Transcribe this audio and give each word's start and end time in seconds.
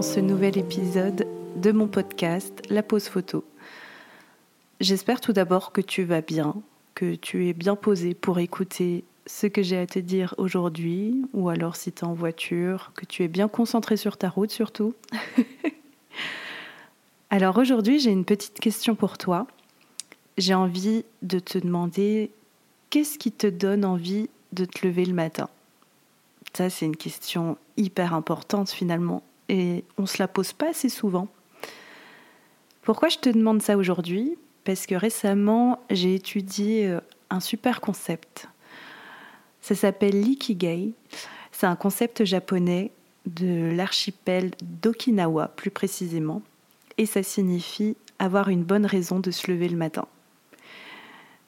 dans 0.00 0.06
ce 0.06 0.20
nouvel 0.20 0.56
épisode 0.56 1.26
de 1.56 1.72
mon 1.72 1.86
podcast 1.86 2.62
La 2.70 2.82
pause 2.82 3.06
photo. 3.06 3.44
J'espère 4.80 5.20
tout 5.20 5.34
d'abord 5.34 5.72
que 5.72 5.82
tu 5.82 6.04
vas 6.04 6.22
bien, 6.22 6.54
que 6.94 7.16
tu 7.16 7.48
es 7.48 7.52
bien 7.52 7.76
posé 7.76 8.14
pour 8.14 8.38
écouter 8.38 9.04
ce 9.26 9.46
que 9.46 9.62
j'ai 9.62 9.76
à 9.76 9.86
te 9.86 9.98
dire 9.98 10.34
aujourd'hui, 10.38 11.20
ou 11.34 11.50
alors 11.50 11.76
si 11.76 11.92
tu 11.92 12.00
es 12.00 12.04
en 12.06 12.14
voiture, 12.14 12.92
que 12.96 13.04
tu 13.04 13.24
es 13.24 13.28
bien 13.28 13.46
concentré 13.46 13.98
sur 13.98 14.16
ta 14.16 14.30
route 14.30 14.50
surtout. 14.50 14.94
alors 17.28 17.58
aujourd'hui, 17.58 18.00
j'ai 18.00 18.10
une 18.10 18.24
petite 18.24 18.58
question 18.58 18.94
pour 18.94 19.18
toi. 19.18 19.46
J'ai 20.38 20.54
envie 20.54 21.04
de 21.20 21.40
te 21.40 21.58
demander 21.58 22.30
qu'est-ce 22.88 23.18
qui 23.18 23.32
te 23.32 23.48
donne 23.48 23.84
envie 23.84 24.30
de 24.54 24.64
te 24.64 24.86
lever 24.86 25.04
le 25.04 25.12
matin? 25.12 25.50
Ça, 26.54 26.70
c'est 26.70 26.86
une 26.86 26.96
question 26.96 27.58
hyper 27.76 28.14
importante 28.14 28.70
finalement, 28.70 29.22
et 29.50 29.84
on 29.98 30.02
ne 30.02 30.06
se 30.06 30.18
la 30.18 30.28
pose 30.28 30.52
pas 30.52 30.70
assez 30.70 30.88
souvent. 30.88 31.26
Pourquoi 32.82 33.08
je 33.08 33.18
te 33.18 33.28
demande 33.28 33.60
ça 33.60 33.76
aujourd'hui? 33.76 34.38
Parce 34.64 34.86
que 34.86 34.94
récemment, 34.94 35.80
j'ai 35.90 36.14
étudié 36.14 36.86
euh, 36.86 37.00
un 37.30 37.40
super 37.40 37.80
concept. 37.80 38.48
Ça 39.60 39.74
s'appelle 39.74 40.20
l'ikigai. 40.20 40.92
C'est 41.50 41.66
un 41.66 41.74
concept 41.74 42.24
japonais 42.24 42.92
de 43.26 43.74
l'archipel 43.74 44.52
d'Okinawa, 44.62 45.48
plus 45.48 45.70
précisément. 45.70 46.42
Et 46.96 47.04
ça 47.04 47.22
signifie 47.22 47.96
avoir 48.20 48.50
une 48.50 48.62
bonne 48.62 48.86
raison 48.86 49.18
de 49.18 49.32
se 49.32 49.50
lever 49.50 49.68
le 49.68 49.76
matin. 49.76 50.06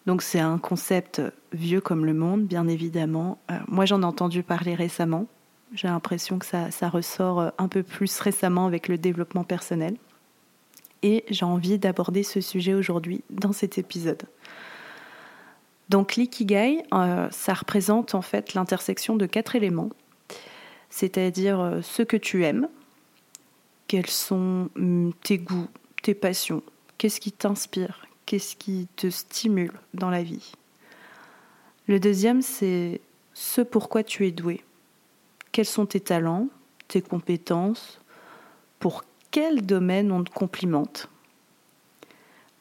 Donc 0.06 0.22
c'est 0.22 0.40
un 0.40 0.58
concept 0.58 1.22
vieux 1.52 1.80
comme 1.80 2.04
le 2.04 2.14
monde, 2.14 2.46
bien 2.46 2.66
évidemment. 2.66 3.38
Euh, 3.50 3.58
moi 3.68 3.84
j'en 3.84 4.02
ai 4.02 4.06
entendu 4.06 4.42
parler 4.42 4.74
récemment. 4.74 5.26
J'ai 5.74 5.88
l'impression 5.88 6.38
que 6.38 6.46
ça, 6.46 6.88
ressort 6.88 7.52
un 7.56 7.68
peu 7.68 7.82
plus 7.82 8.20
récemment 8.20 8.66
avec 8.66 8.88
le 8.88 8.98
développement 8.98 9.44
personnel. 9.44 9.96
Et 11.02 11.24
j'ai 11.30 11.44
envie 11.44 11.78
d'aborder 11.78 12.22
ce 12.22 12.40
sujet 12.40 12.74
aujourd'hui 12.74 13.24
dans 13.30 13.52
cet 13.52 13.78
épisode. 13.78 14.22
Donc 15.88 16.16
l'ikigai, 16.16 16.84
euh, 16.94 17.28
ça 17.30 17.54
représente 17.54 18.14
en 18.14 18.22
fait 18.22 18.54
l'intersection 18.54 19.16
de 19.16 19.26
quatre 19.26 19.56
éléments, 19.56 19.90
c'est-à-dire 20.90 21.60
euh, 21.60 21.80
ce 21.82 22.02
que 22.02 22.16
tu 22.16 22.44
aimes, 22.44 22.68
quels 23.88 24.06
sont 24.06 24.68
hum, 24.76 25.12
tes 25.22 25.38
goûts, 25.38 25.68
tes 26.02 26.14
passions, 26.14 26.62
qu'est-ce 26.98 27.20
qui 27.20 27.32
t'inspire, 27.32 28.06
qu'est-ce 28.26 28.56
qui 28.56 28.88
te 28.96 29.10
stimule 29.10 29.72
dans 29.92 30.10
la 30.10 30.22
vie. 30.22 30.52
Le 31.88 31.98
deuxième, 31.98 32.42
c'est 32.42 33.00
ce 33.34 33.60
pourquoi 33.60 34.04
tu 34.04 34.26
es 34.26 34.30
doué. 34.30 34.62
Quels 35.52 35.66
sont 35.66 35.86
tes 35.86 36.00
talents, 36.00 36.48
tes 36.88 37.02
compétences, 37.02 38.00
pour 38.80 39.04
quel 39.30 39.64
domaine 39.64 40.10
on 40.10 40.24
te 40.24 40.30
complimente? 40.30 41.08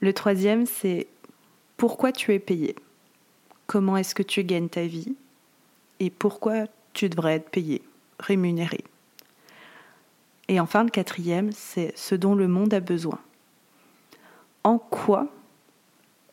Le 0.02 0.14
troisième, 0.14 0.66
c'est 0.66 1.08
pourquoi 1.78 2.12
tu 2.12 2.34
es 2.34 2.40
payé? 2.40 2.76
Comment 3.66 3.96
est-ce 3.96 4.14
que 4.14 4.24
tu 4.24 4.44
gagnes 4.44 4.68
ta 4.68 4.86
vie? 4.86 5.16
Et 6.00 6.10
pourquoi 6.10 6.66
tu 6.94 7.08
devrais 7.08 7.36
être 7.36 7.50
payé, 7.50 7.82
rémunéré? 8.20 8.84
Et 10.50 10.60
enfin, 10.60 10.84
le 10.84 10.90
quatrième, 10.90 11.52
c'est 11.54 11.98
ce 11.98 12.16
dont 12.16 12.36
le 12.36 12.50
monde 12.50 12.74
a 12.74 12.82
besoin. 12.82 13.20
En 14.64 14.78
quoi 14.78 15.28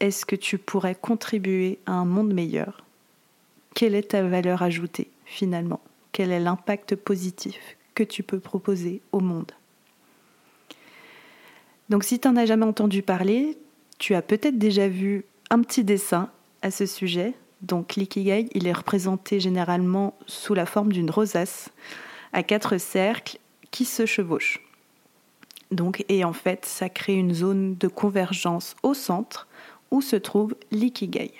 est-ce 0.00 0.26
que 0.26 0.36
tu 0.36 0.58
pourrais 0.58 0.96
contribuer 0.96 1.78
à 1.86 1.92
un 1.92 2.04
monde 2.04 2.34
meilleur? 2.34 2.82
Quelle 3.74 3.94
est 3.94 4.10
ta 4.10 4.22
valeur 4.22 4.62
ajoutée 4.62 5.08
finalement? 5.24 5.80
Quel 6.18 6.32
est 6.32 6.40
l'impact 6.40 6.96
positif 6.96 7.76
que 7.94 8.02
tu 8.02 8.24
peux 8.24 8.40
proposer 8.40 9.02
au 9.12 9.20
monde 9.20 9.52
Donc 11.90 12.02
si 12.02 12.18
tu 12.18 12.26
n'en 12.26 12.34
as 12.34 12.44
jamais 12.44 12.64
entendu 12.64 13.02
parler, 13.02 13.56
tu 14.00 14.16
as 14.16 14.22
peut-être 14.22 14.58
déjà 14.58 14.88
vu 14.88 15.26
un 15.50 15.62
petit 15.62 15.84
dessin 15.84 16.28
à 16.60 16.72
ce 16.72 16.86
sujet. 16.86 17.34
Donc 17.62 17.94
l'ikigai, 17.94 18.48
il 18.52 18.66
est 18.66 18.72
représenté 18.72 19.38
généralement 19.38 20.18
sous 20.26 20.54
la 20.54 20.66
forme 20.66 20.92
d'une 20.92 21.08
rosace 21.08 21.70
à 22.32 22.42
quatre 22.42 22.78
cercles 22.78 23.38
qui 23.70 23.84
se 23.84 24.04
chevauchent. 24.04 24.60
Donc, 25.70 26.04
et 26.08 26.24
en 26.24 26.32
fait, 26.32 26.64
ça 26.64 26.88
crée 26.88 27.14
une 27.14 27.32
zone 27.32 27.76
de 27.76 27.86
convergence 27.86 28.74
au 28.82 28.92
centre 28.92 29.46
où 29.92 30.02
se 30.02 30.16
trouve 30.16 30.56
l'ikigai. 30.72 31.30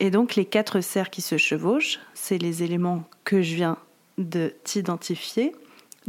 Et 0.00 0.10
donc 0.10 0.36
les 0.36 0.44
quatre 0.44 0.80
cercles 0.80 1.10
qui 1.10 1.22
se 1.22 1.38
chevauchent, 1.38 1.98
c'est 2.14 2.38
les 2.38 2.62
éléments 2.62 3.04
que 3.24 3.42
je 3.42 3.54
viens 3.56 3.78
de 4.16 4.54
t'identifier, 4.64 5.54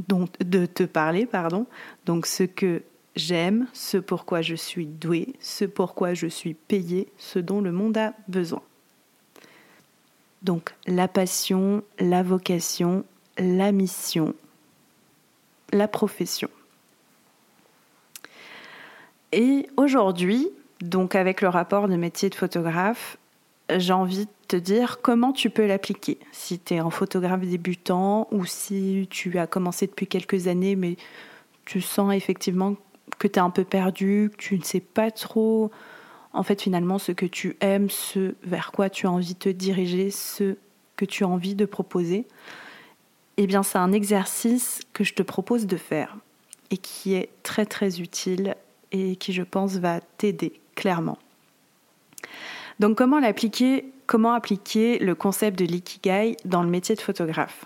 de 0.07 0.65
te 0.65 0.83
parler, 0.83 1.25
pardon. 1.25 1.65
Donc 2.05 2.25
ce 2.25 2.43
que 2.43 2.83
j'aime, 3.15 3.67
ce 3.73 3.97
pourquoi 3.97 4.41
je 4.41 4.55
suis 4.55 4.85
doué, 4.85 5.33
ce 5.39 5.65
pourquoi 5.65 6.13
je 6.13 6.27
suis 6.27 6.53
payé, 6.53 7.07
ce 7.17 7.39
dont 7.39 7.61
le 7.61 7.71
monde 7.71 7.97
a 7.97 8.13
besoin. 8.27 8.61
Donc 10.41 10.73
la 10.87 11.07
passion, 11.07 11.83
la 11.99 12.23
vocation, 12.23 13.03
la 13.37 13.71
mission, 13.71 14.33
la 15.73 15.87
profession. 15.87 16.49
Et 19.31 19.67
aujourd'hui, 19.77 20.49
donc 20.81 21.15
avec 21.15 21.41
le 21.41 21.49
rapport 21.49 21.87
de 21.87 21.95
métier 21.95 22.29
de 22.29 22.35
photographe, 22.35 23.17
j'ai 23.77 23.93
envie 23.93 24.25
de 24.25 24.31
te 24.47 24.55
dire 24.55 24.99
comment 25.01 25.31
tu 25.31 25.49
peux 25.49 25.65
l'appliquer? 25.67 26.17
Si 26.31 26.59
tu 26.59 26.75
es 26.75 26.79
un 26.79 26.89
photographe 26.89 27.41
débutant 27.41 28.27
ou 28.31 28.45
si 28.45 29.07
tu 29.09 29.37
as 29.37 29.47
commencé 29.47 29.87
depuis 29.87 30.07
quelques 30.07 30.47
années 30.47 30.75
mais 30.75 30.97
tu 31.65 31.81
sens 31.81 32.13
effectivement 32.13 32.75
que 33.19 33.27
tu 33.27 33.35
es 33.35 33.41
un 33.41 33.49
peu 33.49 33.63
perdu, 33.63 34.31
que 34.31 34.37
tu 34.37 34.57
ne 34.57 34.63
sais 34.63 34.79
pas 34.79 35.11
trop 35.11 35.71
en 36.33 36.43
fait 36.43 36.61
finalement 36.61 36.99
ce 36.99 37.11
que 37.11 37.25
tu 37.25 37.57
aimes, 37.59 37.89
ce 37.89 38.35
vers 38.43 38.71
quoi 38.71 38.89
tu 38.89 39.07
as 39.07 39.11
envie 39.11 39.33
de 39.33 39.39
te 39.39 39.49
diriger, 39.49 40.11
ce 40.11 40.55
que 40.95 41.05
tu 41.05 41.23
as 41.23 41.27
envie 41.27 41.55
de 41.55 41.65
proposer. 41.65 42.27
Eh 43.37 43.47
bien, 43.47 43.63
c'est 43.63 43.77
un 43.77 43.93
exercice 43.93 44.81
que 44.91 45.05
je 45.05 45.13
te 45.13 45.23
propose 45.23 45.65
de 45.65 45.77
faire 45.77 46.17
et 46.71 46.77
qui 46.77 47.13
est 47.13 47.29
très 47.41 47.65
très 47.65 48.01
utile 48.01 48.55
et 48.91 49.15
qui 49.15 49.31
je 49.31 49.43
pense 49.43 49.77
va 49.77 50.01
t'aider 50.17 50.59
clairement. 50.75 51.17
Donc 52.79 52.97
comment 52.97 53.19
l'appliquer 53.19 53.91
Comment 54.09 54.33
appliquer 54.33 54.97
le 54.97 55.13
concept 55.13 55.59
de 55.59 55.65
l'ikigai 55.65 56.35
dans 56.43 56.63
le 56.63 56.69
métier 56.69 56.95
de 56.95 56.99
photographe? 57.01 57.65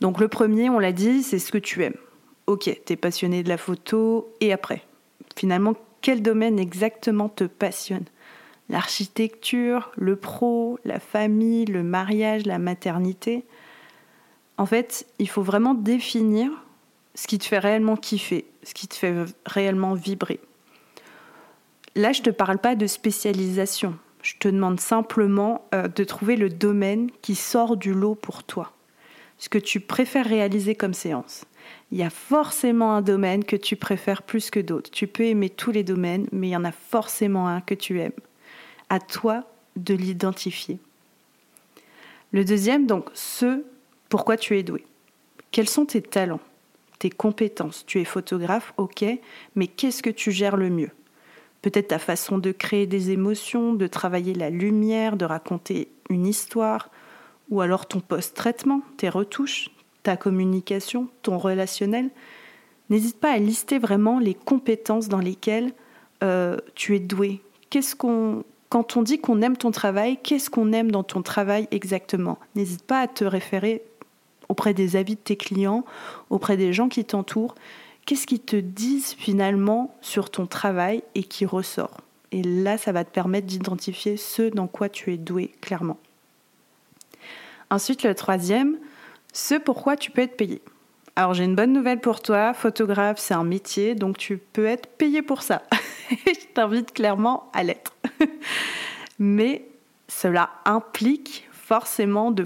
Donc 0.00 0.18
le 0.18 0.28
premier, 0.28 0.70
on 0.70 0.78
l'a 0.78 0.92
dit, 0.92 1.22
c'est 1.22 1.38
ce 1.38 1.52
que 1.52 1.58
tu 1.58 1.84
aimes. 1.84 1.98
Ok, 2.46 2.62
tu 2.62 2.92
es 2.94 2.96
passionné 2.96 3.42
de 3.42 3.50
la 3.50 3.58
photo 3.58 4.32
et 4.40 4.50
après? 4.50 4.82
Finalement, 5.36 5.74
quel 6.00 6.22
domaine 6.22 6.58
exactement 6.58 7.28
te 7.28 7.44
passionne? 7.44 8.06
L'architecture, 8.70 9.92
le 9.96 10.16
pro, 10.16 10.78
la 10.86 11.00
famille, 11.00 11.66
le 11.66 11.82
mariage, 11.82 12.46
la 12.46 12.58
maternité? 12.58 13.44
En 14.56 14.64
fait, 14.64 15.06
il 15.18 15.28
faut 15.28 15.42
vraiment 15.42 15.74
définir 15.74 16.50
ce 17.14 17.26
qui 17.26 17.38
te 17.38 17.44
fait 17.44 17.58
réellement 17.58 17.96
kiffer, 17.96 18.46
ce 18.62 18.72
qui 18.72 18.88
te 18.88 18.94
fait 18.94 19.26
réellement 19.44 19.92
vibrer. 19.92 20.40
Là, 21.96 22.12
je 22.12 22.20
ne 22.20 22.26
te 22.26 22.30
parle 22.30 22.58
pas 22.58 22.74
de 22.74 22.86
spécialisation. 22.86 23.96
Je 24.20 24.34
te 24.38 24.48
demande 24.48 24.80
simplement 24.80 25.66
euh, 25.74 25.88
de 25.88 26.04
trouver 26.04 26.36
le 26.36 26.50
domaine 26.50 27.10
qui 27.22 27.34
sort 27.34 27.78
du 27.78 27.94
lot 27.94 28.14
pour 28.14 28.44
toi. 28.44 28.74
Ce 29.38 29.48
que 29.48 29.56
tu 29.56 29.80
préfères 29.80 30.26
réaliser 30.26 30.74
comme 30.74 30.92
séance. 30.92 31.46
Il 31.90 31.96
y 31.96 32.02
a 32.02 32.10
forcément 32.10 32.92
un 32.92 33.00
domaine 33.00 33.44
que 33.44 33.56
tu 33.56 33.76
préfères 33.76 34.22
plus 34.22 34.50
que 34.50 34.60
d'autres. 34.60 34.90
Tu 34.90 35.06
peux 35.06 35.24
aimer 35.24 35.48
tous 35.48 35.70
les 35.70 35.84
domaines, 35.84 36.26
mais 36.32 36.48
il 36.48 36.50
y 36.50 36.56
en 36.56 36.66
a 36.66 36.72
forcément 36.72 37.48
un 37.48 37.62
que 37.62 37.74
tu 37.74 37.98
aimes. 37.98 38.12
À 38.90 39.00
toi 39.00 39.44
de 39.76 39.94
l'identifier. 39.94 40.78
Le 42.32 42.44
deuxième, 42.44 42.86
donc, 42.86 43.08
ce 43.14 43.64
pourquoi 44.10 44.36
tu 44.36 44.58
es 44.58 44.62
doué. 44.62 44.84
Quels 45.50 45.68
sont 45.68 45.86
tes 45.86 46.02
talents, 46.02 46.40
tes 46.98 47.08
compétences? 47.08 47.86
Tu 47.86 48.02
es 48.02 48.04
photographe, 48.04 48.74
ok, 48.76 49.06
mais 49.54 49.66
qu'est-ce 49.66 50.02
que 50.02 50.10
tu 50.10 50.30
gères 50.30 50.58
le 50.58 50.68
mieux? 50.68 50.90
Peut-être 51.62 51.88
ta 51.88 51.98
façon 51.98 52.38
de 52.38 52.52
créer 52.52 52.86
des 52.86 53.10
émotions, 53.10 53.74
de 53.74 53.86
travailler 53.86 54.34
la 54.34 54.50
lumière, 54.50 55.16
de 55.16 55.24
raconter 55.24 55.88
une 56.10 56.26
histoire, 56.26 56.90
ou 57.50 57.60
alors 57.60 57.86
ton 57.86 58.00
post-traitement, 58.00 58.82
tes 58.96 59.08
retouches, 59.08 59.70
ta 60.02 60.16
communication, 60.16 61.08
ton 61.22 61.38
relationnel. 61.38 62.10
N'hésite 62.90 63.18
pas 63.18 63.32
à 63.32 63.38
lister 63.38 63.78
vraiment 63.78 64.18
les 64.18 64.34
compétences 64.34 65.08
dans 65.08 65.18
lesquelles 65.18 65.72
euh, 66.22 66.56
tu 66.74 66.94
es 66.94 67.00
doué. 67.00 67.40
Quand 68.68 68.96
on 68.96 69.02
dit 69.02 69.18
qu'on 69.18 69.42
aime 69.42 69.56
ton 69.56 69.70
travail, 69.70 70.18
qu'est-ce 70.22 70.50
qu'on 70.50 70.72
aime 70.72 70.90
dans 70.90 71.02
ton 71.02 71.22
travail 71.22 71.68
exactement? 71.70 72.38
N'hésite 72.54 72.82
pas 72.82 73.00
à 73.00 73.06
te 73.06 73.24
référer 73.24 73.82
auprès 74.48 74.74
des 74.74 74.96
avis 74.96 75.14
de 75.14 75.20
tes 75.20 75.36
clients, 75.36 75.84
auprès 76.30 76.56
des 76.56 76.72
gens 76.72 76.88
qui 76.88 77.04
t'entourent 77.04 77.54
qu'est-ce 78.06 78.26
qu'ils 78.26 78.40
te 78.40 78.56
disent 78.56 79.14
finalement 79.18 79.94
sur 80.00 80.30
ton 80.30 80.46
travail 80.46 81.02
et 81.14 81.24
qui 81.24 81.44
ressort? 81.44 82.00
Et 82.32 82.42
là, 82.42 82.78
ça 82.78 82.92
va 82.92 83.04
te 83.04 83.10
permettre 83.10 83.46
d'identifier 83.46 84.16
ce 84.16 84.42
dans 84.42 84.66
quoi 84.66 84.88
tu 84.88 85.12
es 85.12 85.16
doué 85.16 85.52
clairement. 85.60 85.98
Ensuite, 87.70 88.02
le 88.04 88.14
troisième, 88.14 88.78
Ce 89.32 89.54
pourquoi 89.54 89.96
tu 89.96 90.10
peux 90.10 90.22
être 90.22 90.36
payé. 90.36 90.62
Alors 91.14 91.34
j'ai 91.34 91.44
une 91.44 91.54
bonne 91.54 91.72
nouvelle 91.72 92.00
pour 92.00 92.22
toi, 92.22 92.54
photographe 92.54 93.18
c'est 93.18 93.34
un 93.34 93.44
métier, 93.44 93.94
donc 93.94 94.16
tu 94.16 94.38
peux 94.38 94.66
être 94.66 94.86
payé 94.86 95.20
pour 95.20 95.42
ça. 95.42 95.62
Je 96.10 96.46
t'invite 96.54 96.92
clairement 96.92 97.50
à 97.52 97.62
l'être. 97.62 97.94
Mais 99.18 99.66
cela 100.08 100.50
implique 100.64 101.48
forcément 101.52 102.30
de, 102.30 102.44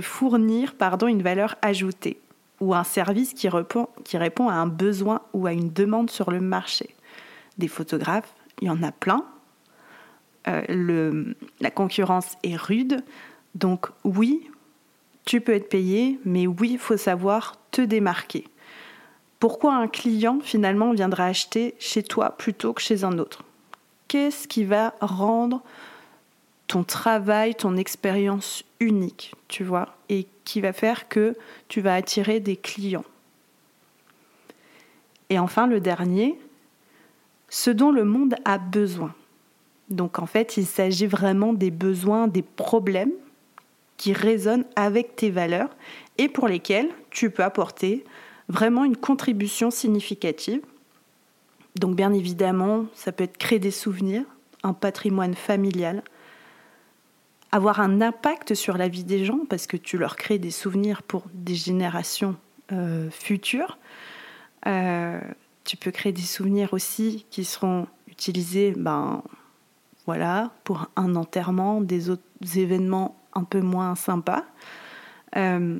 fournir 0.00 0.74
pardon, 0.74 1.06
une 1.06 1.22
valeur 1.22 1.56
ajoutée 1.62 2.20
ou 2.62 2.74
un 2.74 2.84
service 2.84 3.34
qui 3.34 3.48
répond, 3.48 3.88
qui 4.04 4.16
répond 4.16 4.48
à 4.48 4.54
un 4.54 4.68
besoin 4.68 5.20
ou 5.32 5.48
à 5.48 5.52
une 5.52 5.72
demande 5.72 6.10
sur 6.10 6.30
le 6.30 6.40
marché. 6.40 6.94
Des 7.58 7.66
photographes, 7.66 8.32
il 8.60 8.68
y 8.68 8.70
en 8.70 8.84
a 8.84 8.92
plein. 8.92 9.24
Euh, 10.46 10.62
le, 10.68 11.36
la 11.58 11.72
concurrence 11.72 12.36
est 12.44 12.54
rude. 12.56 13.02
Donc 13.56 13.88
oui, 14.04 14.48
tu 15.24 15.40
peux 15.40 15.54
être 15.54 15.68
payé, 15.68 16.20
mais 16.24 16.46
oui, 16.46 16.70
il 16.74 16.78
faut 16.78 16.96
savoir 16.96 17.56
te 17.72 17.82
démarquer. 17.82 18.44
Pourquoi 19.40 19.74
un 19.74 19.88
client 19.88 20.38
finalement 20.40 20.92
viendra 20.92 21.24
acheter 21.24 21.74
chez 21.80 22.04
toi 22.04 22.30
plutôt 22.30 22.72
que 22.72 22.80
chez 22.80 23.02
un 23.02 23.18
autre? 23.18 23.42
Qu'est-ce 24.06 24.46
qui 24.46 24.62
va 24.62 24.94
rendre 25.00 25.62
ton 26.72 26.84
travail, 26.84 27.54
ton 27.54 27.76
expérience 27.76 28.64
unique, 28.80 29.34
tu 29.48 29.62
vois, 29.62 29.94
et 30.08 30.26
qui 30.44 30.62
va 30.62 30.72
faire 30.72 31.06
que 31.06 31.36
tu 31.68 31.82
vas 31.82 31.94
attirer 31.94 32.40
des 32.40 32.56
clients. 32.56 33.04
Et 35.28 35.38
enfin, 35.38 35.66
le 35.66 35.80
dernier, 35.80 36.38
ce 37.50 37.68
dont 37.68 37.92
le 37.92 38.04
monde 38.04 38.36
a 38.46 38.56
besoin. 38.56 39.14
Donc 39.90 40.18
en 40.18 40.24
fait, 40.24 40.56
il 40.56 40.64
s'agit 40.64 41.06
vraiment 41.06 41.52
des 41.52 41.70
besoins, 41.70 42.26
des 42.26 42.40
problèmes 42.40 43.12
qui 43.98 44.14
résonnent 44.14 44.64
avec 44.74 45.14
tes 45.14 45.28
valeurs 45.28 45.76
et 46.16 46.30
pour 46.30 46.48
lesquels 46.48 46.88
tu 47.10 47.28
peux 47.28 47.44
apporter 47.44 48.02
vraiment 48.48 48.84
une 48.84 48.96
contribution 48.96 49.70
significative. 49.70 50.62
Donc 51.76 51.96
bien 51.96 52.14
évidemment, 52.14 52.86
ça 52.94 53.12
peut 53.12 53.24
être 53.24 53.36
créer 53.36 53.58
des 53.58 53.70
souvenirs, 53.70 54.24
un 54.62 54.72
patrimoine 54.72 55.34
familial, 55.34 56.02
avoir 57.52 57.80
un 57.80 58.00
impact 58.00 58.54
sur 58.54 58.78
la 58.78 58.88
vie 58.88 59.04
des 59.04 59.24
gens 59.24 59.40
parce 59.48 59.66
que 59.66 59.76
tu 59.76 59.98
leur 59.98 60.16
crées 60.16 60.38
des 60.38 60.50
souvenirs 60.50 61.02
pour 61.02 61.24
des 61.34 61.54
générations 61.54 62.36
euh, 62.72 63.10
futures. 63.10 63.78
Euh, 64.66 65.20
tu 65.64 65.76
peux 65.76 65.90
créer 65.90 66.12
des 66.12 66.22
souvenirs 66.22 66.72
aussi 66.72 67.26
qui 67.30 67.44
seront 67.44 67.86
utilisés 68.08 68.72
ben, 68.76 69.22
voilà, 70.06 70.50
pour 70.64 70.88
un 70.96 71.14
enterrement, 71.14 71.80
des 71.80 72.08
autres 72.08 72.22
événements 72.56 73.16
un 73.34 73.44
peu 73.44 73.60
moins 73.60 73.94
sympas. 73.94 74.44
Euh, 75.36 75.78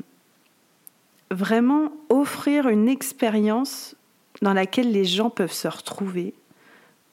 vraiment 1.31 1.91
offrir 2.11 2.69
une 2.69 2.89
expérience 2.89 3.97
dans 4.43 4.53
laquelle 4.53 4.93
les 4.93 5.05
gens 5.05 5.31
peuvent 5.31 5.53
se 5.53 5.69
retrouver, 5.69 6.35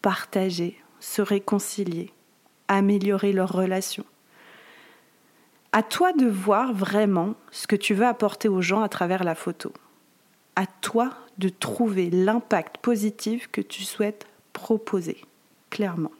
partager, 0.01 0.77
se 1.00 1.21
réconcilier, 1.21 2.11
améliorer 2.67 3.31
leurs 3.31 3.53
relations. 3.53 4.06
À 5.71 5.83
toi 5.83 6.13
de 6.13 6.25
voir 6.25 6.74
vraiment 6.74 7.36
ce 7.51 7.68
que 7.68 7.75
tu 7.75 7.94
veux 7.94 8.07
apporter 8.07 8.50
aux 8.50 8.62
gens 8.62 8.81
à 8.81 8.89
travers 8.89 9.24
la 9.24 9.36
photo. 9.36 9.71
À 10.56 10.66
toi 10.66 11.12
de 11.38 11.48
trouver 11.50 12.10
l'impact 12.10 12.80
positif 12.80 13.50
que 13.51 13.62
tu 13.62 13.83
souhaites 13.83 14.25
proposer, 14.51 15.21
clairement. 15.69 16.12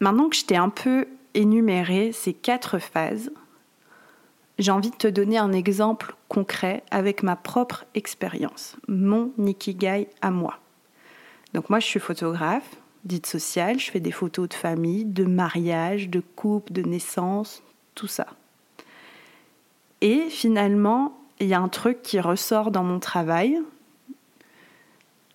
Maintenant 0.00 0.28
que 0.28 0.36
je 0.36 0.44
t'ai 0.44 0.56
un 0.56 0.68
peu 0.68 1.06
énuméré 1.34 2.12
ces 2.12 2.32
quatre 2.32 2.78
phases, 2.78 3.32
j'ai 4.58 4.70
envie 4.70 4.90
de 4.90 4.96
te 4.96 5.08
donner 5.08 5.36
un 5.36 5.52
exemple 5.52 6.14
concret 6.28 6.84
avec 6.90 7.24
ma 7.24 7.34
propre 7.34 7.84
expérience, 7.94 8.76
mon 8.86 9.32
Nikigai 9.36 10.08
à 10.22 10.30
moi. 10.30 10.60
Donc 11.54 11.70
moi 11.70 11.80
je 11.80 11.86
suis 11.86 12.00
photographe, 12.00 12.76
dite 13.04 13.26
sociale. 13.26 13.78
Je 13.78 13.90
fais 13.90 14.00
des 14.00 14.12
photos 14.12 14.48
de 14.48 14.54
famille, 14.54 15.04
de 15.04 15.24
mariage, 15.24 16.08
de 16.08 16.20
couple, 16.20 16.72
de 16.72 16.82
naissance, 16.82 17.62
tout 17.94 18.06
ça. 18.06 18.26
Et 20.00 20.28
finalement, 20.30 21.18
il 21.40 21.48
y 21.48 21.54
a 21.54 21.60
un 21.60 21.68
truc 21.68 22.02
qui 22.02 22.20
ressort 22.20 22.70
dans 22.70 22.84
mon 22.84 22.98
travail. 22.98 23.58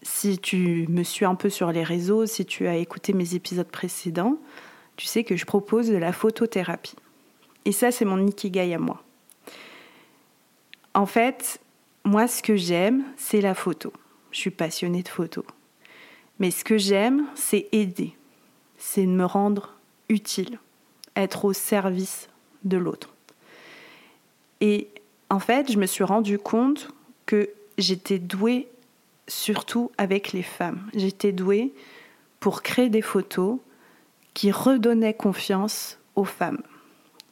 Si 0.01 0.39
tu 0.39 0.85
me 0.89 1.03
suis 1.03 1.25
un 1.25 1.35
peu 1.35 1.49
sur 1.49 1.71
les 1.71 1.83
réseaux, 1.83 2.25
si 2.25 2.45
tu 2.45 2.67
as 2.67 2.75
écouté 2.77 3.13
mes 3.13 3.35
épisodes 3.35 3.67
précédents, 3.67 4.37
tu 4.95 5.05
sais 5.05 5.23
que 5.23 5.35
je 5.35 5.45
propose 5.45 5.89
de 5.89 5.97
la 5.97 6.13
photothérapie. 6.13 6.95
Et 7.65 7.71
ça, 7.71 7.91
c'est 7.91 8.05
mon 8.05 8.25
ikigai 8.25 8.73
à 8.73 8.79
moi. 8.79 9.03
En 10.93 11.05
fait, 11.05 11.59
moi, 12.03 12.27
ce 12.27 12.41
que 12.41 12.55
j'aime, 12.55 13.03
c'est 13.17 13.41
la 13.41 13.53
photo. 13.53 13.93
Je 14.31 14.39
suis 14.39 14.51
passionnée 14.51 15.03
de 15.03 15.09
photo. 15.09 15.45
Mais 16.39 16.51
ce 16.51 16.63
que 16.63 16.77
j'aime, 16.77 17.25
c'est 17.35 17.67
aider, 17.71 18.15
c'est 18.77 19.05
me 19.05 19.25
rendre 19.25 19.75
utile, 20.07 20.59
être 21.15 21.45
au 21.45 21.53
service 21.53 22.29
de 22.63 22.77
l'autre. 22.77 23.13
Et 24.61 24.89
en 25.29 25.39
fait, 25.39 25.71
je 25.71 25.77
me 25.77 25.85
suis 25.85 26.03
rendu 26.03 26.39
compte 26.39 26.89
que 27.25 27.49
j'étais 27.77 28.19
douée 28.19 28.67
surtout 29.27 29.91
avec 29.97 30.33
les 30.33 30.43
femmes. 30.43 30.89
J'étais 30.95 31.31
douée 31.31 31.73
pour 32.39 32.61
créer 32.61 32.89
des 32.89 33.01
photos 33.01 33.59
qui 34.33 34.51
redonnaient 34.51 35.13
confiance 35.13 35.99
aux 36.15 36.25
femmes 36.25 36.61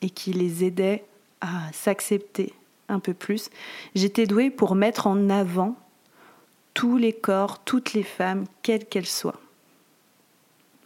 et 0.02 0.10
qui 0.10 0.34
les 0.34 0.64
aidaient 0.64 1.06
à 1.42 1.72
s'accepter 1.74 2.54
un 2.90 3.00
peu 3.00 3.14
plus. 3.14 3.50
J'étais 3.96 4.26
douée 4.26 4.50
pour 4.50 4.76
mettre 4.76 5.08
en 5.08 5.30
avant 5.30 5.76
tous 6.78 6.98
les 6.98 7.12
corps, 7.12 7.64
toutes 7.64 7.94
les 7.94 8.04
femmes, 8.04 8.44
quelles 8.62 8.86
qu'elles 8.86 9.08
soient. 9.08 9.42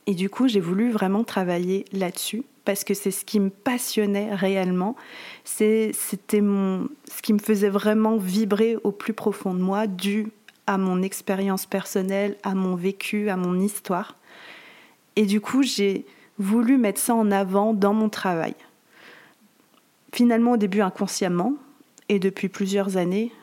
Et 0.08 0.14
du 0.14 0.30
coup, 0.30 0.48
j'ai 0.48 0.62
voulu 0.62 0.90
vraiment 0.90 1.26
travailler 1.26 1.84
là-dessus 1.92 2.44
parce 2.64 2.86
que 2.86 2.94
c'est 2.94 3.12
ce 3.12 3.26
qui 3.26 3.42
me 3.42 3.50
passionnait 3.50 4.34
réellement. 4.34 4.95
C'était 5.44 5.92
ce 5.94 7.21
qui 7.21 7.33
me 7.33 7.40
faisait 7.40 7.68
vraiment 7.69 8.16
vibrer 8.16 8.78
au 8.86 8.94
plus 8.94 9.12
profond 9.12 9.54
de 9.54 9.60
moi, 9.60 9.86
dû 9.86 10.28
à 10.66 10.78
mon 10.78 11.02
expérience 11.02 11.66
personnelle, 11.66 12.38
à 12.44 12.56
mon 12.56 12.76
vécu, 12.76 13.30
à 13.30 13.36
mon 13.36 13.60
histoire. 13.60 14.16
Et 15.18 15.26
du 15.26 15.42
coup, 15.42 15.62
j'ai 15.62 16.06
voulu 16.38 16.78
mettre 16.78 17.02
ça 17.02 17.16
en 17.16 17.31
avant 17.31 17.74
dans 17.74 17.94
mon 17.94 18.07
travail. 18.07 18.56
Finalement, 20.14 20.54
au 20.54 20.57
début 20.57 20.80
inconsciemment, 20.80 21.56
et 22.07 22.18
depuis 22.18 22.48
plusieurs 22.48 22.95
années, 22.95 23.33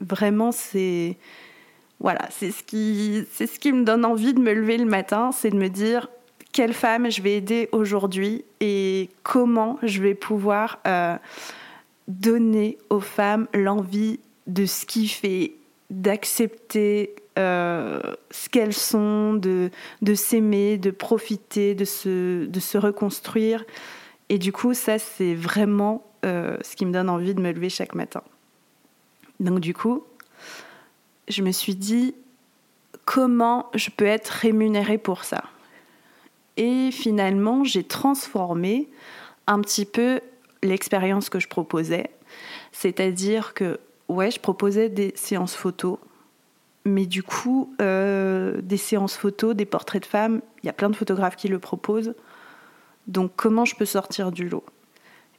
vraiment, 0.00 0.50
c'est 0.50 1.16
voilà, 2.02 2.28
c'est 2.30 2.50
ce, 2.50 2.64
qui, 2.64 3.24
c'est 3.32 3.46
ce 3.46 3.60
qui 3.60 3.72
me 3.72 3.84
donne 3.84 4.04
envie 4.04 4.34
de 4.34 4.40
me 4.40 4.52
lever 4.52 4.76
le 4.76 4.84
matin, 4.84 5.30
c'est 5.32 5.50
de 5.50 5.56
me 5.56 5.68
dire 5.68 6.08
quelle 6.52 6.74
femme 6.74 7.10
je 7.10 7.22
vais 7.22 7.36
aider 7.36 7.68
aujourd'hui 7.70 8.44
et 8.60 9.08
comment 9.22 9.78
je 9.84 10.02
vais 10.02 10.14
pouvoir 10.14 10.80
euh, 10.86 11.16
donner 12.08 12.76
aux 12.90 13.00
femmes 13.00 13.46
l'envie 13.54 14.18
de 14.48 14.66
ce 14.66 14.84
fait, 15.06 15.52
d'accepter 15.90 17.14
euh, 17.38 18.00
ce 18.32 18.48
qu'elles 18.48 18.74
sont, 18.74 19.34
de, 19.34 19.70
de 20.02 20.14
s'aimer, 20.14 20.78
de 20.78 20.90
profiter, 20.90 21.76
de 21.76 21.84
se, 21.84 22.46
de 22.46 22.60
se 22.60 22.78
reconstruire. 22.78 23.64
Et 24.28 24.38
du 24.38 24.52
coup, 24.52 24.74
ça, 24.74 24.98
c'est 24.98 25.34
vraiment 25.34 26.04
euh, 26.24 26.56
ce 26.62 26.74
qui 26.74 26.84
me 26.84 26.92
donne 26.92 27.08
envie 27.08 27.34
de 27.34 27.40
me 27.40 27.52
lever 27.52 27.70
chaque 27.70 27.94
matin. 27.94 28.22
Donc 29.40 29.60
du 29.60 29.74
coup, 29.74 30.04
je 31.28 31.42
me 31.42 31.52
suis 31.52 31.74
dit 31.74 32.14
comment 33.04 33.70
je 33.74 33.90
peux 33.90 34.06
être 34.06 34.28
rémunérée 34.28 34.98
pour 34.98 35.24
ça? 35.24 35.44
Et 36.56 36.90
finalement, 36.90 37.64
j'ai 37.64 37.84
transformé 37.84 38.88
un 39.46 39.60
petit 39.60 39.84
peu 39.84 40.20
l'expérience 40.62 41.28
que 41.28 41.40
je 41.40 41.48
proposais. 41.48 42.10
C'est-à-dire 42.72 43.54
que, 43.54 43.80
ouais, 44.08 44.30
je 44.30 44.40
proposais 44.40 44.88
des 44.88 45.12
séances 45.16 45.54
photos, 45.54 45.98
mais 46.84 47.06
du 47.06 47.22
coup, 47.22 47.74
euh, 47.80 48.60
des 48.62 48.76
séances 48.76 49.16
photos, 49.16 49.54
des 49.54 49.66
portraits 49.66 50.02
de 50.02 50.06
femmes, 50.06 50.42
il 50.62 50.66
y 50.66 50.70
a 50.70 50.72
plein 50.72 50.90
de 50.90 50.96
photographes 50.96 51.36
qui 51.36 51.48
le 51.48 51.58
proposent. 51.58 52.14
Donc, 53.06 53.32
comment 53.36 53.64
je 53.64 53.74
peux 53.74 53.84
sortir 53.84 54.32
du 54.32 54.48
lot? 54.48 54.64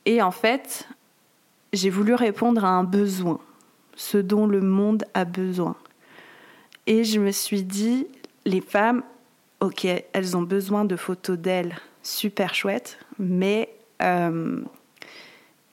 Et 0.05 0.21
en 0.21 0.31
fait, 0.31 0.87
j'ai 1.71 1.89
voulu 1.89 2.13
répondre 2.13 2.65
à 2.65 2.69
un 2.69 2.83
besoin 2.83 3.39
ce 3.95 4.17
dont 4.17 4.47
le 4.47 4.61
monde 4.61 5.05
a 5.13 5.25
besoin. 5.25 5.75
Et 6.87 7.03
je 7.03 7.19
me 7.19 7.31
suis 7.31 7.63
dit, 7.63 8.07
les 8.45 8.61
femmes, 8.61 9.03
ok, 9.59 9.87
elles 10.13 10.37
ont 10.37 10.41
besoin 10.41 10.85
de 10.85 10.95
photos 10.95 11.37
d'elles 11.37 11.75
super 12.01 12.53
chouettes, 12.53 12.97
mais 13.17 13.69
euh, 14.01 14.61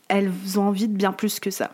elles 0.08 0.32
ont 0.56 0.62
envie 0.62 0.88
de 0.88 0.96
bien 0.96 1.12
plus 1.12 1.40
que 1.40 1.50
ça. 1.50 1.72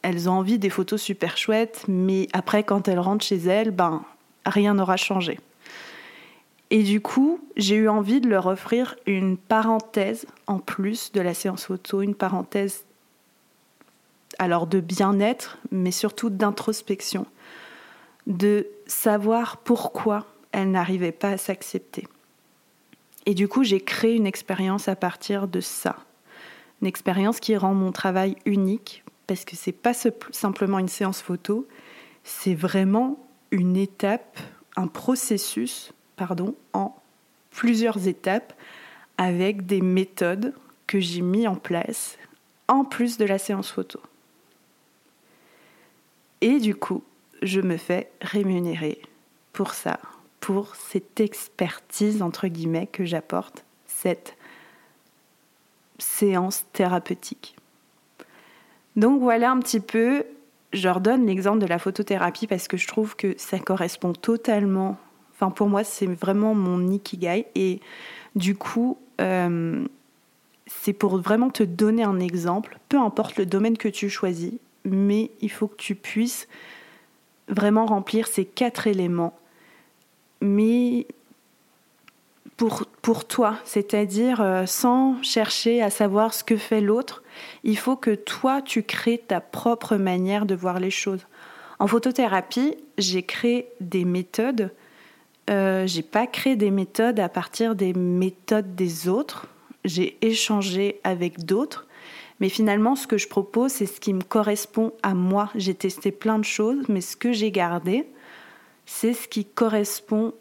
Elles 0.00 0.28
ont 0.28 0.32
envie 0.32 0.58
des 0.58 0.70
photos 0.70 1.00
super 1.00 1.36
chouettes, 1.36 1.84
mais 1.88 2.28
après, 2.32 2.64
quand 2.64 2.88
elles 2.88 2.98
rentrent 2.98 3.24
chez 3.24 3.36
elles, 3.36 3.70
ben, 3.70 4.02
rien 4.46 4.74
n'aura 4.74 4.96
changé. 4.96 5.38
Et 6.70 6.82
du 6.82 7.02
coup, 7.02 7.38
j'ai 7.56 7.76
eu 7.76 7.88
envie 7.88 8.22
de 8.22 8.28
leur 8.28 8.46
offrir 8.46 8.96
une 9.06 9.36
parenthèse 9.36 10.26
en 10.46 10.58
plus 10.58 11.12
de 11.12 11.20
la 11.20 11.34
séance 11.34 11.66
photo, 11.66 12.00
une 12.00 12.14
parenthèse 12.14 12.86
alors 14.38 14.66
de 14.66 14.80
bien-être, 14.80 15.58
mais 15.70 15.90
surtout 15.90 16.30
d'introspection, 16.30 17.26
de 18.26 18.66
savoir 18.86 19.58
pourquoi 19.58 20.26
elle 20.52 20.70
n'arrivait 20.70 21.12
pas 21.12 21.30
à 21.30 21.36
s'accepter. 21.36 22.06
Et 23.26 23.34
du 23.34 23.48
coup, 23.48 23.64
j'ai 23.64 23.80
créé 23.80 24.14
une 24.14 24.26
expérience 24.26 24.88
à 24.88 24.96
partir 24.96 25.48
de 25.48 25.60
ça. 25.60 25.96
Une 26.80 26.88
expérience 26.88 27.40
qui 27.40 27.56
rend 27.56 27.74
mon 27.74 27.92
travail 27.92 28.36
unique, 28.44 29.04
parce 29.26 29.44
que 29.44 29.56
c'est 29.56 29.72
pas 29.72 29.94
simplement 29.94 30.78
une 30.78 30.88
séance 30.88 31.22
photo, 31.22 31.66
c'est 32.24 32.54
vraiment 32.54 33.18
une 33.50 33.76
étape, 33.76 34.38
un 34.76 34.88
processus, 34.88 35.92
pardon, 36.16 36.54
en 36.72 36.96
plusieurs 37.50 38.08
étapes 38.08 38.52
avec 39.18 39.66
des 39.66 39.80
méthodes 39.80 40.54
que 40.86 41.00
j'ai 41.00 41.20
mis 41.20 41.46
en 41.46 41.54
place 41.54 42.18
en 42.68 42.84
plus 42.84 43.18
de 43.18 43.24
la 43.24 43.38
séance 43.38 43.70
photo. 43.70 44.00
Et 46.42 46.58
du 46.58 46.74
coup, 46.74 47.04
je 47.40 47.60
me 47.60 47.76
fais 47.76 48.10
rémunérer 48.20 49.00
pour 49.52 49.74
ça, 49.74 50.00
pour 50.40 50.74
cette 50.74 51.20
expertise, 51.20 52.20
entre 52.20 52.48
guillemets, 52.48 52.88
que 52.88 53.04
j'apporte, 53.04 53.64
cette 53.86 54.36
séance 55.98 56.64
thérapeutique. 56.72 57.54
Donc 58.96 59.20
voilà 59.20 59.52
un 59.52 59.60
petit 59.60 59.78
peu, 59.78 60.24
je 60.72 60.88
redonne 60.88 61.26
l'exemple 61.26 61.60
de 61.60 61.66
la 61.66 61.78
photothérapie 61.78 62.48
parce 62.48 62.66
que 62.66 62.76
je 62.76 62.88
trouve 62.88 63.14
que 63.14 63.34
ça 63.38 63.60
correspond 63.60 64.12
totalement, 64.12 64.98
enfin 65.32 65.50
pour 65.50 65.68
moi 65.68 65.84
c'est 65.84 66.06
vraiment 66.06 66.54
mon 66.54 66.90
ikigai 66.90 67.46
et 67.54 67.80
du 68.34 68.54
coup 68.54 68.98
euh, 69.20 69.86
c'est 70.66 70.92
pour 70.92 71.18
vraiment 71.18 71.50
te 71.50 71.62
donner 71.62 72.02
un 72.02 72.20
exemple, 72.20 72.78
peu 72.88 72.98
importe 72.98 73.36
le 73.36 73.46
domaine 73.46 73.78
que 73.78 73.88
tu 73.88 74.10
choisis, 74.10 74.54
mais 74.84 75.30
il 75.40 75.50
faut 75.50 75.68
que 75.68 75.76
tu 75.76 75.94
puisses 75.94 76.48
vraiment 77.48 77.86
remplir 77.86 78.26
ces 78.26 78.44
quatre 78.44 78.86
éléments, 78.86 79.36
mais 80.40 81.06
pour, 82.56 82.84
pour 83.02 83.26
toi, 83.26 83.58
c'est-à-dire 83.64 84.40
euh, 84.40 84.66
sans 84.66 85.20
chercher 85.22 85.82
à 85.82 85.90
savoir 85.90 86.34
ce 86.34 86.44
que 86.44 86.56
fait 86.56 86.80
l'autre, 86.80 87.22
il 87.64 87.76
faut 87.76 87.96
que 87.96 88.14
toi, 88.14 88.62
tu 88.62 88.82
crées 88.82 89.18
ta 89.18 89.40
propre 89.40 89.96
manière 89.96 90.46
de 90.46 90.54
voir 90.54 90.78
les 90.78 90.90
choses. 90.90 91.26
En 91.78 91.86
photothérapie, 91.86 92.76
j'ai 92.98 93.22
créé 93.22 93.68
des 93.80 94.04
méthodes. 94.04 94.70
Euh, 95.50 95.86
j'ai 95.86 96.02
pas 96.02 96.26
créé 96.28 96.54
des 96.54 96.70
méthodes 96.70 97.18
à 97.18 97.28
partir 97.28 97.74
des 97.74 97.92
méthodes 97.94 98.76
des 98.76 99.08
autres. 99.08 99.48
J'ai 99.84 100.16
échangé 100.20 101.00
avec 101.02 101.44
d'autres 101.44 101.88
mais 102.42 102.48
finalement, 102.48 102.96
ce 102.96 103.06
que 103.06 103.18
je 103.18 103.28
propose, 103.28 103.70
c'est 103.70 103.86
ce 103.86 104.00
qui 104.00 104.12
me 104.12 104.20
correspond 104.20 104.92
à 105.04 105.14
moi. 105.14 105.48
J'ai 105.54 105.76
testé 105.76 106.10
plein 106.10 106.40
de 106.40 106.44
choses, 106.44 106.88
mais 106.88 107.00
ce 107.00 107.16
que 107.16 107.30
j'ai 107.30 107.52
gardé, 107.52 108.04
c'est 108.84 109.14
ce 109.14 109.28
qui 109.28 109.44
correspond 109.44 110.34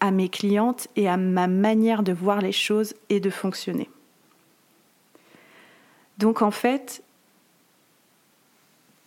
à 0.00 0.10
mes 0.10 0.28
clientes 0.28 0.88
et 0.96 1.08
à 1.08 1.16
ma 1.16 1.46
manière 1.46 2.02
de 2.02 2.12
voir 2.12 2.40
les 2.40 2.50
choses 2.50 2.94
et 3.08 3.20
de 3.20 3.30
fonctionner. 3.30 3.88
Donc 6.18 6.42
en 6.42 6.50
fait, 6.50 7.04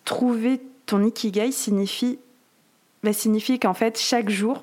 trouver 0.06 0.62
ton 0.86 1.04
ikigai 1.04 1.52
signifie, 1.52 2.18
bah, 3.04 3.12
qu'en 3.62 3.74
fait 3.74 4.00
chaque 4.00 4.30
jour, 4.30 4.62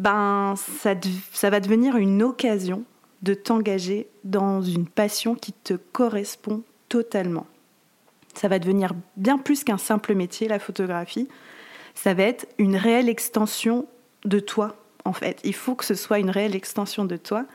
ben 0.00 0.56
ça 0.56 1.50
va 1.50 1.60
devenir 1.60 1.94
une 1.94 2.20
occasion 2.24 2.82
de 3.24 3.32
t'engager 3.32 4.06
dans 4.22 4.60
une 4.60 4.86
passion 4.86 5.34
qui 5.34 5.52
te 5.52 5.74
correspond 5.74 6.62
totalement. 6.90 7.46
Ça 8.34 8.48
va 8.48 8.58
devenir 8.58 8.92
bien 9.16 9.38
plus 9.38 9.64
qu'un 9.64 9.78
simple 9.78 10.14
métier, 10.14 10.46
la 10.46 10.58
photographie. 10.58 11.26
Ça 11.94 12.12
va 12.12 12.24
être 12.24 12.46
une 12.58 12.76
réelle 12.76 13.08
extension 13.08 13.86
de 14.26 14.40
toi, 14.40 14.76
en 15.06 15.14
fait. 15.14 15.40
Il 15.42 15.54
faut 15.54 15.74
que 15.74 15.86
ce 15.86 15.94
soit 15.94 16.18
une 16.18 16.30
réelle 16.30 16.54
extension 16.54 17.06
de 17.06 17.16
toi. 17.16 17.46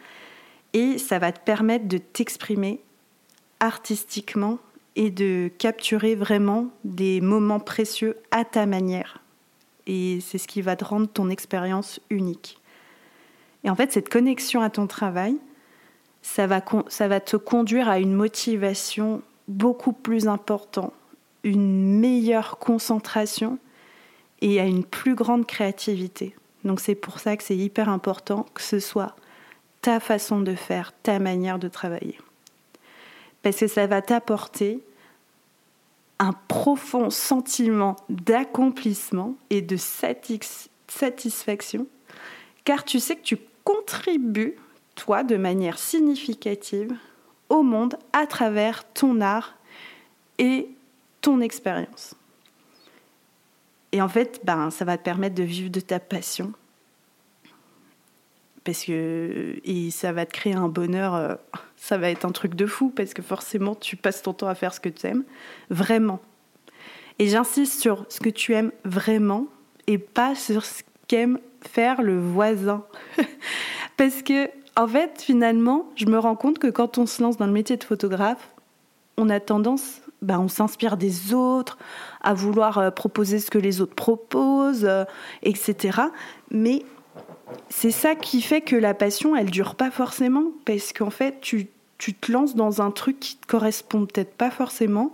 Et 0.73 0.97
ça 0.97 1.19
va 1.19 1.31
te 1.31 1.39
permettre 1.39 1.87
de 1.87 1.99
t'exprimer 1.99 2.81
artistiquement 3.59 4.57
et 4.95 5.11
de 5.11 5.51
capturer 5.59 6.15
vraiment 6.15 6.67
des 6.83 7.21
moments 7.21 7.59
précieux 7.59 8.15
à 8.31 8.43
ta 8.43 8.65
manière. 8.65 9.21
Et 9.85 10.19
c'est 10.21 10.37
ce 10.39 10.47
qui 10.47 10.61
va 10.61 10.75
te 10.75 10.85
rendre 10.85 11.07
ton 11.07 11.29
expérience 11.29 11.99
unique. 12.09 12.59
Et 13.63 13.69
en 13.69 13.75
fait, 13.75 13.91
cette 13.91 14.09
connexion 14.09 14.61
à 14.61 14.69
ton 14.69 14.87
travail, 14.87 15.37
ça 16.21 16.47
va, 16.47 16.63
ça 16.87 17.07
va 17.07 17.19
te 17.19 17.37
conduire 17.37 17.89
à 17.89 17.99
une 17.99 18.13
motivation 18.13 19.21
beaucoup 19.47 19.93
plus 19.93 20.27
importante, 20.27 20.93
une 21.43 21.99
meilleure 21.99 22.59
concentration 22.59 23.57
et 24.41 24.59
à 24.59 24.65
une 24.65 24.83
plus 24.83 25.15
grande 25.15 25.45
créativité. 25.45 26.35
Donc 26.63 26.79
c'est 26.79 26.95
pour 26.95 27.19
ça 27.19 27.37
que 27.37 27.43
c'est 27.43 27.57
hyper 27.57 27.89
important 27.89 28.45
que 28.53 28.61
ce 28.61 28.79
soit 28.79 29.15
ta 29.81 29.99
façon 29.99 30.41
de 30.41 30.55
faire, 30.55 30.93
ta 31.03 31.19
manière 31.19 31.59
de 31.59 31.67
travailler. 31.67 32.17
Parce 33.41 33.57
que 33.57 33.67
ça 33.67 33.87
va 33.87 34.01
t'apporter 34.01 34.81
un 36.19 36.33
profond 36.49 37.09
sentiment 37.09 37.95
d'accomplissement 38.09 39.35
et 39.49 39.61
de 39.61 39.77
satisfaction, 39.77 41.87
car 42.65 42.83
tu 42.83 42.99
sais 42.99 43.15
que 43.15 43.23
tu 43.23 43.37
contribues 43.63 44.55
toi 44.99 45.23
de 45.23 45.37
manière 45.37 45.79
significative 45.79 46.93
au 47.47 47.63
monde 47.63 47.95
à 48.13 48.27
travers 48.27 48.83
ton 48.93 49.21
art 49.21 49.55
et 50.37 50.67
ton 51.21 51.41
expérience. 51.41 52.15
Et 53.91 54.01
en 54.01 54.09
fait, 54.09 54.41
ben, 54.43 54.69
ça 54.69 54.85
va 54.85 54.97
te 54.97 55.03
permettre 55.03 55.35
de 55.35 55.43
vivre 55.43 55.71
de 55.71 55.79
ta 55.79 55.99
passion. 55.99 56.53
Parce 58.63 58.83
que 58.83 59.55
et 59.63 59.89
ça 59.89 60.11
va 60.11 60.25
te 60.25 60.33
créer 60.33 60.53
un 60.53 60.67
bonheur, 60.67 61.15
euh, 61.15 61.35
ça 61.77 61.97
va 61.97 62.09
être 62.11 62.25
un 62.25 62.31
truc 62.31 62.53
de 62.55 62.65
fou, 62.65 62.89
parce 62.89 63.13
que 63.13 63.21
forcément, 63.21 63.75
tu 63.75 63.95
passes 63.95 64.21
ton 64.21 64.33
temps 64.33 64.47
à 64.47 64.55
faire 64.55 64.73
ce 64.73 64.79
que 64.79 64.89
tu 64.89 65.07
aimes, 65.07 65.23
vraiment. 65.69 66.19
Et 67.17 67.27
j'insiste 67.27 67.81
sur 67.81 68.05
ce 68.09 68.19
que 68.19 68.29
tu 68.29 68.53
aimes 68.53 68.71
vraiment, 68.83 69.47
et 69.87 69.97
pas 69.97 70.35
sur 70.35 70.65
ce 70.65 70.83
qu'aime 71.07 71.39
faire 71.61 72.01
le 72.01 72.19
voisin. 72.19 72.85
parce 73.97 74.21
que 74.21 74.49
en 74.79 74.87
fait, 74.87 75.21
finalement, 75.21 75.89
je 75.95 76.05
me 76.05 76.17
rends 76.17 76.35
compte 76.35 76.57
que 76.57 76.67
quand 76.67 76.97
on 76.97 77.05
se 77.05 77.21
lance 77.21 77.37
dans 77.37 77.47
le 77.47 77.51
métier 77.51 77.75
de 77.75 77.83
photographe, 77.83 78.49
on 79.17 79.29
a 79.29 79.41
tendance, 79.41 80.01
ben, 80.21 80.39
on 80.39 80.47
s'inspire 80.47 80.95
des 80.95 81.33
autres, 81.33 81.77
à 82.21 82.33
vouloir 82.33 82.77
euh, 82.77 82.89
proposer 82.89 83.39
ce 83.39 83.51
que 83.51 83.57
les 83.57 83.81
autres 83.81 83.95
proposent, 83.95 84.85
euh, 84.85 85.03
etc. 85.43 85.99
Mais 86.51 86.83
c'est 87.69 87.91
ça 87.91 88.15
qui 88.15 88.41
fait 88.41 88.61
que 88.61 88.77
la 88.77 88.93
passion, 88.93 89.35
elle 89.35 89.49
dure 89.49 89.75
pas 89.75 89.91
forcément, 89.91 90.45
parce 90.65 90.93
qu'en 90.93 91.09
fait, 91.09 91.41
tu, 91.41 91.67
te 91.97 92.31
lances 92.31 92.55
dans 92.55 92.81
un 92.81 92.91
truc 92.91 93.19
qui 93.19 93.35
te 93.35 93.47
correspond 93.47 94.05
peut-être 94.05 94.33
pas 94.33 94.51
forcément, 94.51 95.13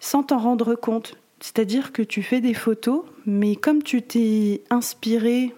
sans 0.00 0.24
t'en 0.24 0.38
rendre 0.38 0.74
compte. 0.74 1.16
C'est-à-dire 1.38 1.92
que 1.92 2.02
tu 2.02 2.22
fais 2.22 2.40
des 2.40 2.54
photos, 2.54 3.04
mais 3.24 3.54
comme 3.54 3.84
tu 3.84 4.02
t'es 4.02 4.64
inspiré 4.68 5.54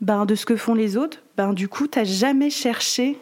ben, 0.00 0.24
de 0.24 0.36
ce 0.36 0.46
que 0.46 0.54
font 0.54 0.74
les 0.74 0.96
autres, 0.96 1.20
ben, 1.38 1.52
du 1.52 1.68
coup, 1.68 1.86
tu 1.86 2.00
n'as 2.00 2.04
jamais 2.04 2.50
cherché 2.50 3.16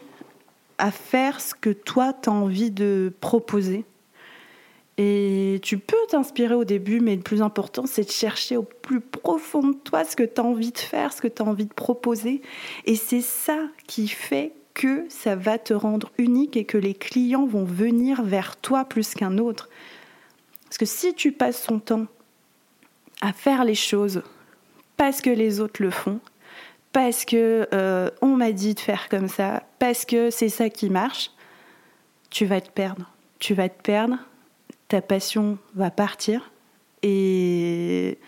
à 0.79 0.91
faire 0.91 1.39
ce 1.39 1.55
que 1.55 1.69
toi, 1.69 2.15
tu 2.15 2.31
as 2.31 2.33
envie 2.33 2.71
de 2.71 3.13
proposer. 3.21 3.85
Et 4.97 5.61
tu 5.63 5.77
peux 5.77 5.99
t'inspirer 6.09 6.55
au 6.55 6.65
début, 6.65 7.01
mais 7.01 7.15
le 7.15 7.21
plus 7.21 7.43
important, 7.43 7.85
c'est 7.85 8.05
de 8.05 8.11
chercher 8.11 8.57
au 8.57 8.63
plus 8.63 9.03
profond 9.03 9.69
de 9.69 9.75
toi 9.75 10.03
ce 10.03 10.17
que 10.17 10.23
tu 10.23 10.41
as 10.41 10.45
envie 10.45 10.73
de 10.73 10.79
faire, 10.79 11.13
ce 11.13 11.21
que 11.21 11.29
tu 11.29 11.43
as 11.43 11.45
envie 11.45 11.67
de 11.67 11.75
proposer. 11.75 12.41
Et 12.87 12.97
c'est 12.97 13.21
ça 13.21 13.59
qui 13.87 14.09
fait 14.09 14.55
que 14.73 15.05
ça 15.11 15.37
va 15.37 15.59
te 15.59 15.75
rendre 15.75 16.11
unique 16.17 16.57
et 16.57 16.65
que 16.65 16.79
les 16.79 16.95
clients 16.95 17.45
vont 17.45 17.65
venir 17.65 18.23
vers 18.23 18.57
toi 18.57 18.87
plus 18.87 19.13
qu'un 19.13 19.37
autre. 19.37 19.69
Parce 20.65 20.79
que 20.79 20.87
si 20.87 21.13
tu 21.13 21.33
passes 21.33 21.65
ton 21.65 21.81
temps 21.81 22.07
à 23.21 23.35
faire 23.35 23.63
les 23.67 23.75
choses 23.75 24.23
parce 24.97 25.21
que 25.21 25.29
les 25.29 25.61
autres 25.61 25.83
le 25.83 25.91
font, 25.91 26.19
parce 26.97 27.27
que 27.27 27.69
euh, 27.75 28.09
on 28.23 28.37
m'a 28.37 28.53
dit 28.53 28.73
de 28.73 28.81
faire 28.81 29.11
comme 29.11 29.29
ça, 29.29 29.65
parce 29.79 30.07
que 30.07 30.31
c'est 30.31 30.49
ça 30.49 30.71
qui 30.71 30.89
marche, 30.89 31.31
tu 32.31 32.47
vas 32.47 32.63
te 32.63 32.71
perdre. 32.71 33.13
Tu 33.39 33.53
vas 33.53 33.69
te 33.69 33.83
perdre, 33.83 34.17
ta 34.89 35.03
passion 35.03 35.59
va 35.75 35.91
partir 35.91 36.51
et 37.03 38.19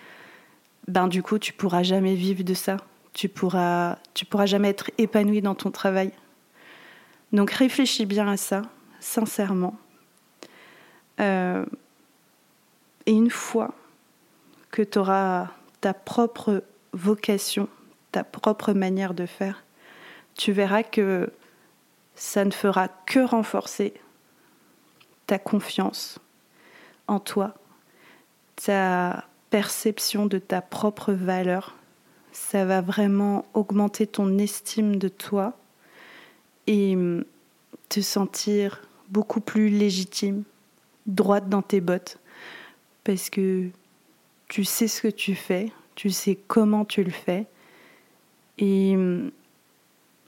ben 0.87 1.09
du 1.09 1.23
coup 1.23 1.39
tu 1.39 1.55
pourras 1.55 1.83
jamais 1.83 2.15
vivre 2.15 2.43
de 2.43 2.53
ça. 2.53 2.77
Tu 3.15 3.31
pourras 3.31 3.97
tu 4.13 4.27
pourras 4.27 4.45
jamais 4.45 4.69
être 4.69 4.91
épanoui 4.99 5.41
dans 5.41 5.55
ton 5.55 5.71
travail. 5.71 6.13
Donc 7.33 7.53
réfléchis 7.53 8.05
bien 8.05 8.29
à 8.29 8.37
ça, 8.37 8.61
sincèrement. 9.01 9.79
Euh, 11.21 11.65
et 13.07 13.13
une 13.13 13.31
fois 13.31 13.73
que 14.71 14.83
tu 14.83 14.99
auras 14.99 15.47
ta 15.81 15.95
propre 15.95 16.63
vocation 16.93 17.67
ta 18.19 18.25
propre 18.25 18.73
manière 18.73 19.15
de 19.15 19.27
faire, 19.27 19.63
tu 20.35 20.51
verras 20.51 20.83
que 20.83 21.31
ça 22.17 22.45
ne 22.45 22.51
fera 22.51 22.89
que 22.89 23.21
renforcer 23.21 23.95
ta 25.27 25.39
confiance 25.39 26.19
en 27.07 27.21
toi, 27.21 27.55
ta 28.57 29.25
perception 29.51 30.27
de 30.27 30.39
ta 30.39 30.61
propre 30.61 31.13
valeur. 31.13 31.77
Ça 32.33 32.65
va 32.65 32.81
vraiment 32.81 33.47
augmenter 33.55 34.09
ton 34.09 34.37
estime 34.39 34.97
de 34.97 35.07
toi 35.07 35.57
et 36.67 36.99
te 37.89 38.01
sentir 38.01 38.83
beaucoup 39.11 39.41
plus 39.41 39.69
légitime, 39.69 40.43
droite 41.07 41.49
dans 41.49 41.63
tes 41.63 41.81
bottes, 41.81 42.19
parce 43.05 43.31
que 43.31 43.69
tu 44.49 44.65
sais 44.65 44.89
ce 44.89 45.03
que 45.03 45.09
tu 45.09 45.37
fais, 45.37 45.71
tu 45.95 46.11
sais 46.11 46.37
comment 46.49 46.85
tu 46.85 47.05
le 47.05 47.13
fais, 47.13 47.47
et 48.59 48.95
hum, 48.97 49.31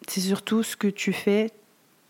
c'est 0.09 0.21
surtout 0.21 0.63
ce 0.63 0.77
que 0.77 0.89
tu 0.89 1.13
fais, 1.13 1.51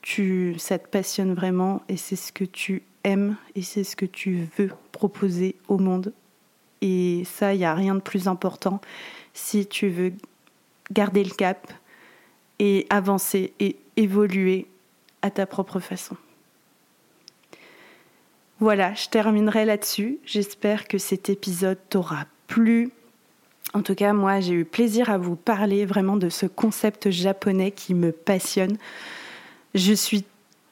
tu, 0.03 0.55
ça 0.59 0.79
te 0.79 0.89
passionne 0.89 1.35
vraiment, 1.35 1.83
et 1.89 1.97
c'est 1.97 2.17
ce 2.17 2.33
que 2.33 2.45
tu 2.45 2.83
aimes, 3.05 3.37
et 3.55 3.63
c'est 3.63 3.85
ce 3.85 3.97
que 3.97 4.07
tu 4.07 4.47
veux 4.57 4.71
proposer 4.93 5.57
au 5.69 5.79
monde. 5.79 6.13
Et 6.81 7.25
ça, 7.25 7.53
il 7.55 7.59
n'y 7.59 7.65
a 7.65 7.75
rien 7.75 7.95
de 7.95 8.01
plus 8.01 8.27
important 8.29 8.81
si 9.35 9.67
tu 9.67 9.89
veux 9.89 10.13
garder 10.91 11.25
le 11.25 11.31
cap 11.31 11.73
et 12.59 12.87
avancer 12.91 13.53
et 13.61 13.77
évoluer 13.97 14.67
à 15.23 15.31
ta 15.31 15.47
propre 15.47 15.81
façon. 15.81 16.17
Voilà, 18.61 18.93
je 18.95 19.09
terminerai 19.09 19.65
là-dessus. 19.65 20.19
J'espère 20.25 20.87
que 20.89 20.99
cet 20.99 21.31
épisode 21.31 21.79
t'aura 21.89 22.27
plu. 22.47 22.91
En 23.73 23.83
tout 23.83 23.95
cas, 23.95 24.13
moi, 24.13 24.41
j'ai 24.41 24.55
eu 24.55 24.65
plaisir 24.65 25.11
à 25.11 25.19
vous 25.19 25.37
parler 25.37 25.87
vraiment 25.87 26.17
de 26.17 26.29
ce 26.29 26.47
concept 26.47 27.11
japonais 27.11 27.71
qui 27.71 27.95
me 27.95 28.11
passionne. 28.11 28.77
Je 29.75 29.93
suis 29.93 30.25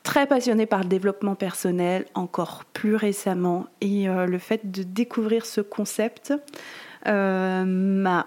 très 0.02 0.26
passionnée 0.26 0.66
par 0.66 0.80
le 0.80 0.88
développement 0.88 1.34
personnel, 1.34 2.06
encore 2.14 2.64
plus 2.64 2.96
récemment, 2.96 3.66
et 3.80 4.08
euh, 4.08 4.26
le 4.26 4.38
fait 4.38 4.70
de 4.70 4.82
découvrir 4.82 5.46
ce 5.46 5.60
concept 5.60 6.32
euh, 7.06 7.64
m'a 7.64 8.26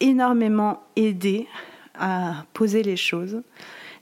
énormément 0.00 0.82
aidé 0.94 1.46
à 1.98 2.44
poser 2.52 2.82
les 2.82 2.96
choses. 2.96 3.42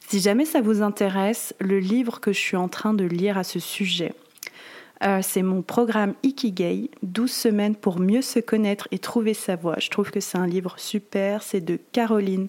Si 0.06 0.20
jamais 0.20 0.44
ça 0.44 0.60
vous 0.60 0.82
intéresse, 0.82 1.54
le 1.60 1.78
livre 1.78 2.20
que 2.20 2.32
je 2.32 2.38
suis 2.38 2.56
en 2.56 2.68
train 2.68 2.94
de 2.94 3.04
lire 3.04 3.38
à 3.38 3.44
ce 3.44 3.58
sujet, 3.58 4.12
euh, 5.02 5.20
c'est 5.22 5.42
mon 5.42 5.62
programme 5.62 6.14
Ikigai, 6.22 6.90
12 7.02 7.30
semaines 7.30 7.76
pour 7.76 7.98
mieux 7.98 8.22
se 8.22 8.38
connaître 8.38 8.88
et 8.90 8.98
trouver 8.98 9.34
sa 9.34 9.56
voie. 9.56 9.76
Je 9.78 9.90
trouve 9.90 10.10
que 10.10 10.20
c'est 10.20 10.38
un 10.38 10.46
livre 10.46 10.74
super, 10.78 11.42
c'est 11.42 11.60
de 11.60 11.78
Caroline 11.92 12.48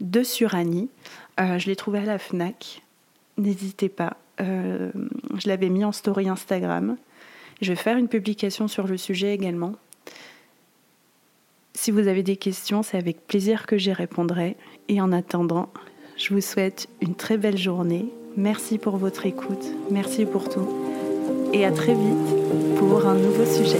de 0.00 0.22
Surani. 0.22 0.88
Euh, 1.40 1.58
je 1.58 1.66
l'ai 1.66 1.76
trouvé 1.76 2.00
à 2.00 2.04
la 2.04 2.18
FNAC, 2.18 2.82
n'hésitez 3.38 3.88
pas. 3.88 4.16
Euh, 4.40 4.90
je 5.36 5.48
l'avais 5.48 5.68
mis 5.68 5.84
en 5.84 5.92
story 5.92 6.28
Instagram. 6.28 6.96
Je 7.60 7.72
vais 7.72 7.76
faire 7.76 7.96
une 7.96 8.08
publication 8.08 8.66
sur 8.66 8.86
le 8.86 8.96
sujet 8.96 9.32
également. 9.32 9.74
Si 11.74 11.90
vous 11.90 12.08
avez 12.08 12.22
des 12.22 12.36
questions, 12.36 12.82
c'est 12.82 12.98
avec 12.98 13.26
plaisir 13.26 13.66
que 13.66 13.78
j'y 13.78 13.92
répondrai. 13.92 14.56
Et 14.88 15.00
en 15.00 15.12
attendant, 15.12 15.70
je 16.16 16.34
vous 16.34 16.40
souhaite 16.40 16.88
une 17.00 17.14
très 17.14 17.38
belle 17.38 17.58
journée. 17.58 18.06
Merci 18.36 18.78
pour 18.78 18.96
votre 18.96 19.26
écoute. 19.26 19.64
Merci 19.90 20.24
pour 20.26 20.48
tout 20.48 20.83
et 21.54 21.64
à 21.64 21.70
très 21.70 21.94
vite 21.94 22.76
pour 22.76 23.06
un 23.06 23.14
nouveau 23.14 23.44
sujet. 23.44 23.78